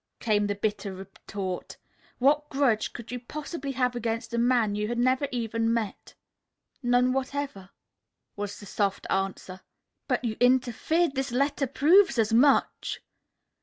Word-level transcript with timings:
came 0.19 0.47
the 0.47 0.55
bitter 0.55 0.91
retort. 0.95 1.77
"What 2.17 2.49
grudge 2.49 2.91
could 2.91 3.11
you 3.11 3.19
possibly 3.19 3.73
have 3.73 3.95
against 3.95 4.33
a 4.33 4.39
man 4.39 4.73
you 4.73 4.87
had 4.87 4.97
never 4.97 5.27
even 5.31 5.71
met?" 5.71 6.15
"None 6.81 7.13
whatever," 7.13 7.69
was 8.35 8.59
the 8.59 8.65
soft 8.65 9.05
answer. 9.11 9.61
"But 10.07 10.25
you 10.25 10.37
interfered. 10.39 11.13
This 11.13 11.31
letter 11.31 11.67
proves 11.67 12.17
as 12.17 12.33
much." 12.33 13.01